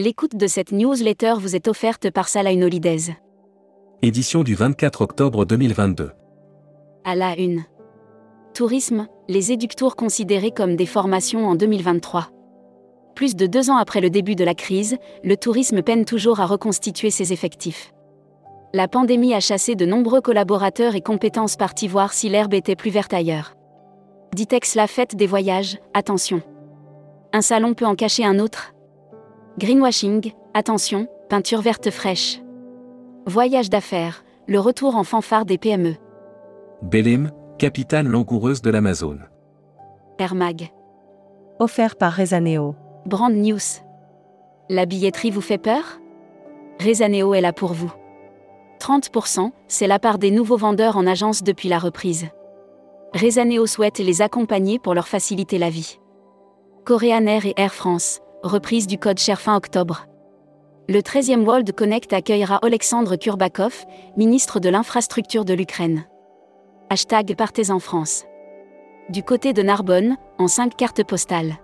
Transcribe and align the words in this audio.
L'écoute 0.00 0.36
de 0.36 0.46
cette 0.46 0.70
newsletter 0.70 1.34
vous 1.40 1.56
est 1.56 1.66
offerte 1.66 2.08
par 2.12 2.28
Salah 2.28 2.52
Holidays. 2.52 3.16
Édition 4.00 4.44
du 4.44 4.54
24 4.54 5.00
octobre 5.00 5.44
2022. 5.44 6.12
À 7.04 7.16
la 7.16 7.36
une. 7.36 7.64
Tourisme, 8.54 9.08
les 9.26 9.50
éductours 9.50 9.96
considérés 9.96 10.52
comme 10.52 10.76
des 10.76 10.86
formations 10.86 11.48
en 11.48 11.56
2023. 11.56 12.28
Plus 13.16 13.34
de 13.34 13.46
deux 13.46 13.70
ans 13.70 13.76
après 13.76 14.00
le 14.00 14.08
début 14.08 14.36
de 14.36 14.44
la 14.44 14.54
crise, 14.54 14.98
le 15.24 15.36
tourisme 15.36 15.82
peine 15.82 16.04
toujours 16.04 16.38
à 16.38 16.46
reconstituer 16.46 17.10
ses 17.10 17.32
effectifs. 17.32 17.92
La 18.74 18.86
pandémie 18.86 19.34
a 19.34 19.40
chassé 19.40 19.74
de 19.74 19.84
nombreux 19.84 20.20
collaborateurs 20.20 20.94
et 20.94 21.00
compétences 21.00 21.56
partis 21.56 21.88
voir 21.88 22.12
si 22.12 22.28
l'herbe 22.28 22.54
était 22.54 22.76
plus 22.76 22.92
verte 22.92 23.14
ailleurs. 23.14 23.56
Ditex 24.32 24.76
la 24.76 24.86
fête 24.86 25.16
des 25.16 25.26
voyages, 25.26 25.80
attention. 25.92 26.40
Un 27.32 27.42
salon 27.42 27.74
peut 27.74 27.84
en 27.84 27.96
cacher 27.96 28.24
un 28.24 28.38
autre 28.38 28.74
Greenwashing, 29.58 30.34
attention, 30.54 31.08
peinture 31.28 31.62
verte 31.62 31.90
fraîche. 31.90 32.40
Voyage 33.26 33.68
d'affaires, 33.68 34.22
le 34.46 34.60
retour 34.60 34.94
en 34.94 35.02
fanfare 35.02 35.46
des 35.46 35.58
PME. 35.58 35.96
Belim, 36.82 37.32
capitale 37.58 38.06
langoureuse 38.06 38.62
de 38.62 38.70
l'Amazone. 38.70 39.26
Air 40.20 40.36
Mag. 40.36 40.70
Offert 41.58 41.96
par 41.96 42.12
Rezaneo. 42.12 42.76
Brand 43.04 43.34
News. 43.34 43.82
La 44.68 44.86
billetterie 44.86 45.32
vous 45.32 45.40
fait 45.40 45.58
peur? 45.58 45.98
Rezaneo 46.78 47.34
est 47.34 47.40
là 47.40 47.52
pour 47.52 47.72
vous. 47.72 47.92
30%, 48.78 49.50
c'est 49.66 49.88
la 49.88 49.98
part 49.98 50.18
des 50.18 50.30
nouveaux 50.30 50.56
vendeurs 50.56 50.96
en 50.96 51.04
agence 51.04 51.42
depuis 51.42 51.68
la 51.68 51.80
reprise. 51.80 52.28
Rezaneo 53.12 53.66
souhaite 53.66 53.98
les 53.98 54.22
accompagner 54.22 54.78
pour 54.78 54.94
leur 54.94 55.08
faciliter 55.08 55.58
la 55.58 55.68
vie. 55.68 55.98
Korean 56.84 57.26
Air 57.26 57.44
et 57.44 57.54
Air 57.56 57.74
France, 57.74 58.20
reprise 58.42 58.86
du 58.86 58.98
code 58.98 59.18
cher 59.18 59.40
fin 59.40 59.56
octobre. 59.56 60.06
Le 60.88 61.00
13e 61.00 61.44
World 61.44 61.72
Connect 61.72 62.12
accueillera 62.12 62.58
Alexandre 62.62 63.16
Kurbakov, 63.16 63.84
ministre 64.16 64.60
de 64.60 64.68
l'Infrastructure 64.68 65.44
de 65.44 65.54
l'Ukraine. 65.54 66.04
Hashtag 66.88 67.34
Partez 67.36 67.70
en 67.70 67.78
France. 67.78 68.24
Du 69.10 69.22
côté 69.22 69.52
de 69.52 69.62
Narbonne, 69.62 70.16
en 70.38 70.48
5 70.48 70.76
cartes 70.76 71.04
postales. 71.04 71.56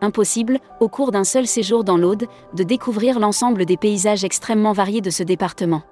Impossible, 0.00 0.58
au 0.80 0.88
cours 0.88 1.10
d'un 1.10 1.24
seul 1.24 1.46
séjour 1.46 1.82
dans 1.82 1.96
l'Aude, 1.96 2.26
de 2.54 2.62
découvrir 2.62 3.18
l'ensemble 3.18 3.64
des 3.64 3.76
paysages 3.76 4.24
extrêmement 4.24 4.72
variés 4.72 5.00
de 5.00 5.10
ce 5.10 5.22
département. 5.22 5.82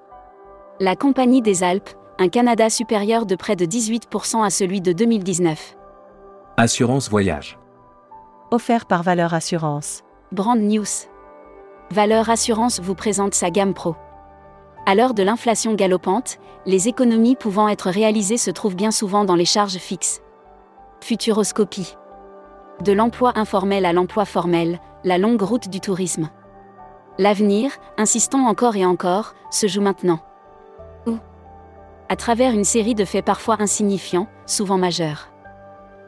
La 0.81 0.95
Compagnie 0.97 1.43
des 1.43 1.63
Alpes, 1.63 1.91
un 2.19 2.29
Canada 2.29 2.69
supérieur 2.69 3.27
de 3.27 3.35
près 3.35 3.57
de 3.57 3.65
18% 3.65 4.45
à 4.45 4.51
celui 4.51 4.81
de 4.81 4.93
2019. 4.93 5.77
Assurance 6.57 7.09
voyage. 7.09 7.59
Offert 8.55 8.87
par 8.87 9.03
Valeur 9.03 9.35
Assurance. 9.35 10.05
Brand 10.31 10.61
News. 10.61 11.09
Valeur 11.91 12.31
Assurance 12.31 12.79
vous 12.79 12.95
présente 12.95 13.35
sa 13.35 13.51
gamme 13.51 13.75
Pro. 13.75 13.97
À 14.87 14.95
l'heure 14.95 15.13
de 15.13 15.25
l'inflation 15.25 15.75
galopante, 15.75 16.39
les 16.65 16.87
économies 16.87 17.35
pouvant 17.35 17.69
être 17.69 17.91
réalisées 17.91 18.37
se 18.37 18.53
trouvent 18.53 18.77
bien 18.77 18.93
souvent 18.93 19.25
dans 19.25 19.35
les 19.35 19.45
charges 19.45 19.79
fixes. 19.79 20.21
Futuroscopie. 21.01 21.97
De 22.85 22.93
l'emploi 22.93 23.33
informel 23.35 23.85
à 23.85 23.93
l'emploi 23.93 24.25
formel, 24.25 24.79
la 25.03 25.19
longue 25.19 25.43
route 25.43 25.69
du 25.69 25.81
tourisme. 25.81 26.31
L'avenir, 27.19 27.73
insistons 27.99 28.47
encore 28.47 28.77
et 28.77 28.87
encore, 28.87 29.35
se 29.51 29.67
joue 29.67 29.83
maintenant. 29.83 30.21
Où 31.09 31.19
À 32.09 32.15
travers 32.15 32.53
une 32.53 32.63
série 32.63 32.95
de 32.95 33.05
faits 33.05 33.25
parfois 33.25 33.57
insignifiants, 33.59 34.29
souvent 34.47 34.79
majeurs. 34.79 35.33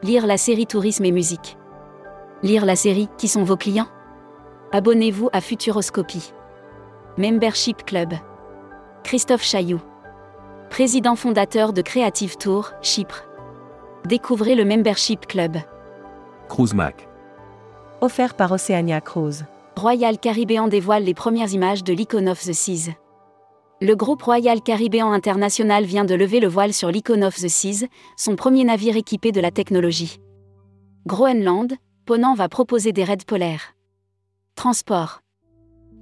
Lire 0.01 0.25
la 0.25 0.37
série 0.37 0.65
Tourisme 0.65 1.03
et 1.03 1.11
musique. 1.11 1.57
Lire 2.43 2.65
la 2.65 2.75
série 2.75 3.09
Qui 3.17 3.27
sont 3.27 3.43
vos 3.43 3.57
clients? 3.57 3.87
Abonnez-vous 4.71 5.29
à 5.33 5.41
Futuroscopie. 5.41 6.33
Membership 7.17 7.83
Club. 7.83 8.13
Christophe 9.03 9.43
Chailloux. 9.43 9.81
Président 10.69 11.15
fondateur 11.15 11.73
de 11.73 11.81
Creative 11.81 12.37
Tour, 12.37 12.73
Chypre. 12.83 13.23
Découvrez 14.05 14.53
le 14.53 14.65
Membership 14.65 15.25
Club. 15.25 15.57
Cruise 16.47 16.75
Mac. 16.75 17.07
Offert 18.01 18.35
par 18.35 18.51
Oceania 18.51 19.01
Cruise. 19.01 19.45
Royal 19.75 20.19
Caribbean 20.19 20.67
dévoile 20.67 21.05
les 21.05 21.15
premières 21.15 21.53
images 21.53 21.83
de 21.83 21.93
l'Icon 21.93 22.27
of 22.27 22.39
the 22.43 22.53
Seas. 22.53 22.91
Le 23.81 23.95
groupe 23.95 24.21
Royal 24.21 24.61
Caribbean 24.61 25.11
International 25.11 25.85
vient 25.85 26.05
de 26.05 26.13
lever 26.13 26.39
le 26.39 26.47
voile 26.47 26.73
sur 26.73 26.91
l'Icon 26.91 27.23
of 27.23 27.35
the 27.35 27.47
Seas, 27.47 27.87
son 28.15 28.35
premier 28.35 28.63
navire 28.63 28.95
équipé 28.95 29.31
de 29.31 29.41
la 29.41 29.49
technologie. 29.49 30.19
Groenland, 31.07 31.73
Ponant 32.07 32.35
va 32.35 32.47
proposer 32.47 32.93
des 32.93 33.03
raids 33.03 33.17
polaires. 33.27 33.75
Transport. 34.55 35.19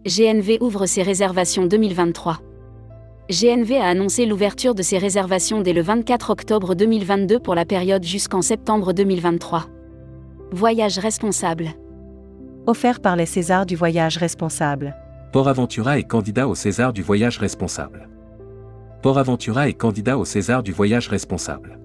GNV 0.05 0.59
ouvre 0.61 0.85
ses 0.85 1.01
réservations 1.01 1.65
2023. 1.65 2.41
GNV 3.31 3.77
a 3.77 3.87
annoncé 3.87 4.27
l'ouverture 4.27 4.75
de 4.75 4.83
ses 4.83 4.99
réservations 4.99 5.61
dès 5.61 5.73
le 5.73 5.81
24 5.81 6.29
octobre 6.29 6.75
2022 6.75 7.39
pour 7.39 7.55
la 7.55 7.65
période 7.65 8.03
jusqu'en 8.03 8.43
septembre 8.43 8.93
2023. 8.93 9.65
Voyage 10.51 10.99
responsable. 10.99 11.69
Offert 12.67 12.99
par 12.99 13.15
les 13.15 13.25
Césars 13.25 13.65
du 13.65 13.75
voyage 13.75 14.17
responsable. 14.17 14.95
Port 15.33 15.47
Aventura 15.47 15.97
est 15.97 16.03
candidat 16.03 16.47
au 16.47 16.53
César 16.53 16.93
du 16.93 17.01
voyage 17.01 17.39
responsable. 17.39 18.09
Port 19.01 19.17
Aventura 19.17 19.69
est 19.69 19.73
candidat 19.73 20.19
au 20.19 20.25
César 20.25 20.61
du 20.61 20.71
voyage 20.71 21.07
responsable. 21.07 21.79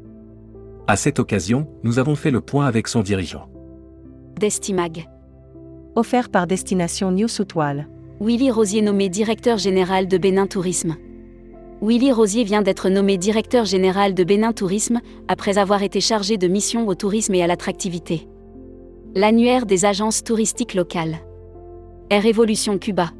À 0.86 0.96
cette 0.96 1.20
occasion, 1.20 1.66
nous 1.84 1.98
avons 1.98 2.16
fait 2.16 2.30
le 2.30 2.42
point 2.42 2.66
avec 2.66 2.86
son 2.86 3.00
dirigeant. 3.00 3.49
Destimag. 4.40 5.06
Offert 5.94 6.30
par 6.30 6.46
Destination 6.46 7.10
New 7.12 7.28
Soutwal. 7.28 7.86
Willy 8.22 8.50
Rosier 8.50 8.80
nommé 8.80 9.10
directeur 9.10 9.58
général 9.58 10.08
de 10.08 10.16
Bénin 10.16 10.46
Tourisme. 10.46 10.96
Willy 11.82 12.10
Rosier 12.10 12.42
vient 12.44 12.62
d'être 12.62 12.88
nommé 12.88 13.18
directeur 13.18 13.66
général 13.66 14.14
de 14.14 14.24
Bénin 14.24 14.54
Tourisme, 14.54 15.00
après 15.28 15.58
avoir 15.58 15.82
été 15.82 16.00
chargé 16.00 16.38
de 16.38 16.48
mission 16.48 16.88
au 16.88 16.94
tourisme 16.94 17.34
et 17.34 17.42
à 17.42 17.46
l'attractivité. 17.46 18.28
L'annuaire 19.14 19.66
des 19.66 19.84
agences 19.84 20.24
touristiques 20.24 20.72
locales. 20.72 21.18
Air 22.08 22.24
Évolution 22.24 22.78
Cuba. 22.78 23.10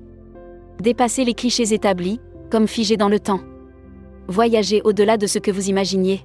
Dépasser 0.81 1.27
les 1.27 1.35
clichés 1.35 1.75
établis, 1.75 2.19
comme 2.51 2.67
figés 2.67 2.97
dans 2.97 3.11
le 3.11 3.21
temps. 3.21 3.41
Voyager 4.27 4.81
au-delà 4.85 5.19
de 5.19 5.27
ce 5.27 5.39
que 5.39 5.51
vous 5.51 5.69
imaginiez. 5.69 6.23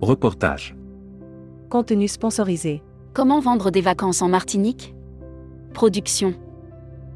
Reportage. 0.00 0.76
Contenu 1.70 2.06
sponsorisé. 2.06 2.84
Comment 3.16 3.40
vendre 3.40 3.70
des 3.70 3.80
vacances 3.80 4.20
en 4.20 4.28
Martinique? 4.28 4.94
Production. 5.72 6.34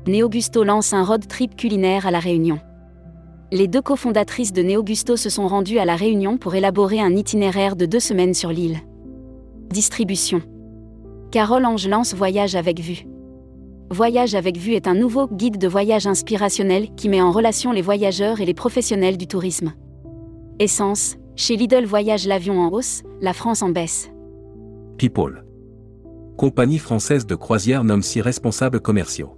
Néogusto 0.06 0.64
lance 0.64 0.94
un 0.94 1.04
road 1.04 1.28
trip 1.28 1.56
culinaire 1.56 2.06
à 2.06 2.10
La 2.10 2.20
Réunion. 2.20 2.58
Les 3.52 3.68
deux 3.68 3.82
cofondatrices 3.82 4.54
de 4.54 4.62
Néogusto 4.62 5.16
se 5.16 5.28
sont 5.28 5.46
rendues 5.46 5.78
à 5.78 5.84
La 5.84 5.96
Réunion 5.96 6.38
pour 6.38 6.54
élaborer 6.54 7.00
un 7.00 7.14
itinéraire 7.14 7.76
de 7.76 7.84
deux 7.84 8.00
semaines 8.00 8.32
sur 8.32 8.48
l'île. 8.48 8.78
Distribution. 9.68 10.40
Carole 11.32 11.66
Ange 11.66 11.86
lance 11.86 12.14
Voyage 12.14 12.56
avec 12.56 12.80
vue. 12.80 13.04
Voyage 13.90 14.34
avec 14.34 14.56
vue 14.56 14.72
est 14.72 14.88
un 14.88 14.94
nouveau 14.94 15.28
guide 15.28 15.58
de 15.58 15.68
voyage 15.68 16.06
inspirationnel 16.06 16.94
qui 16.94 17.10
met 17.10 17.20
en 17.20 17.30
relation 17.30 17.72
les 17.72 17.82
voyageurs 17.82 18.40
et 18.40 18.46
les 18.46 18.54
professionnels 18.54 19.18
du 19.18 19.26
tourisme. 19.26 19.74
Essence, 20.60 21.18
chez 21.36 21.56
Lidl 21.56 21.84
Voyage 21.84 22.26
l'avion 22.26 22.58
en 22.58 22.72
hausse, 22.72 23.02
la 23.20 23.34
France 23.34 23.60
en 23.60 23.68
baisse. 23.68 24.10
People. 24.96 25.44
Compagnie 26.40 26.78
française 26.78 27.26
de 27.26 27.34
croisière 27.34 27.84
nomme 27.84 28.00
six 28.00 28.22
responsables 28.22 28.80
commerciaux. 28.80 29.36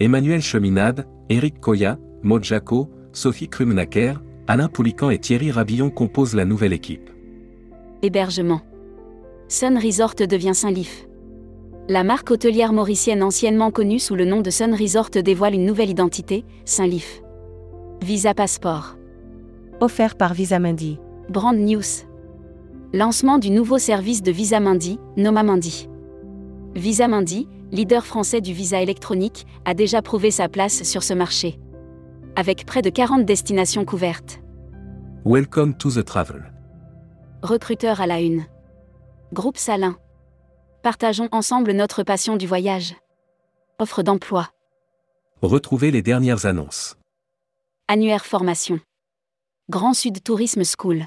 Emmanuel 0.00 0.40
Cheminade, 0.40 1.06
Éric 1.28 1.60
Koya, 1.60 1.98
Maud 2.22 2.42
Jaco, 2.42 2.88
Sophie 3.12 3.50
Krumnacker, 3.50 4.14
Alain 4.46 4.68
Poulican 4.68 5.10
et 5.10 5.18
Thierry 5.18 5.50
Rabillon 5.50 5.90
composent 5.90 6.34
la 6.34 6.46
nouvelle 6.46 6.72
équipe. 6.72 7.10
Hébergement. 8.00 8.62
Sun 9.48 9.76
Resort 9.76 10.14
devient 10.26 10.54
Saint-Lif. 10.54 11.06
La 11.90 12.04
marque 12.04 12.30
hôtelière 12.30 12.72
mauricienne 12.72 13.22
anciennement 13.22 13.70
connue 13.70 13.98
sous 13.98 14.16
le 14.16 14.24
nom 14.24 14.40
de 14.40 14.48
Sun 14.48 14.72
Resort 14.72 15.10
dévoile 15.10 15.52
une 15.52 15.66
nouvelle 15.66 15.90
identité, 15.90 16.46
Saint-Lif. 16.64 17.20
Visa 18.02 18.32
Passeport. 18.32 18.96
Offert 19.82 20.16
par 20.16 20.32
Visa 20.32 20.58
Mundi. 20.58 20.98
Brand 21.28 21.58
News. 21.58 22.06
Lancement 22.94 23.38
du 23.38 23.50
nouveau 23.50 23.76
service 23.76 24.22
de 24.22 24.32
Visa 24.32 24.58
Mundi, 24.58 24.98
Noma 25.18 25.42
Mundi. 25.42 25.87
Visa 26.78 27.08
Mundi, 27.08 27.48
leader 27.72 28.06
français 28.06 28.40
du 28.40 28.52
visa 28.52 28.80
électronique, 28.80 29.48
a 29.64 29.74
déjà 29.74 30.00
prouvé 30.00 30.30
sa 30.30 30.48
place 30.48 30.84
sur 30.84 31.02
ce 31.02 31.12
marché. 31.12 31.58
Avec 32.36 32.66
près 32.66 32.82
de 32.82 32.88
40 32.88 33.24
destinations 33.24 33.84
couvertes. 33.84 34.38
Welcome 35.24 35.76
to 35.78 35.90
the 35.90 36.04
travel. 36.04 36.52
Recruteur 37.42 38.00
à 38.00 38.06
la 38.06 38.20
une. 38.20 38.46
Groupe 39.32 39.58
Salin. 39.58 39.96
Partageons 40.84 41.28
ensemble 41.32 41.72
notre 41.72 42.04
passion 42.04 42.36
du 42.36 42.46
voyage. 42.46 42.94
Offre 43.80 44.04
d'emploi. 44.04 44.48
Retrouvez 45.42 45.90
les 45.90 46.02
dernières 46.02 46.46
annonces. 46.46 46.96
Annuaire 47.88 48.24
formation. 48.24 48.78
Grand 49.68 49.94
Sud 49.94 50.22
Tourisme 50.22 50.62
School. 50.62 51.06